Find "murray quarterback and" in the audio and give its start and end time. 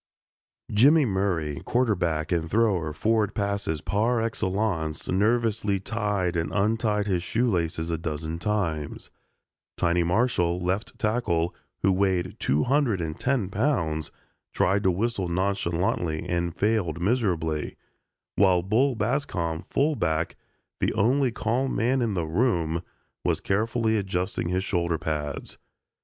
1.05-2.49